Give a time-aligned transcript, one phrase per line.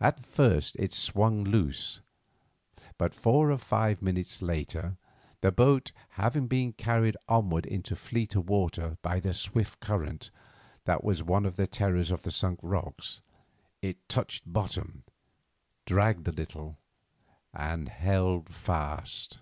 [0.00, 2.00] At first it swung loose,
[2.96, 4.98] but four or five minutes later,
[5.40, 10.30] the boat having been carried onward into fleeter water by the swift current
[10.84, 13.20] that was one of the terrors of the Sunk Rocks,
[13.80, 15.02] it touched bottom,
[15.86, 16.78] dragged a little,
[17.52, 19.38] and held fast.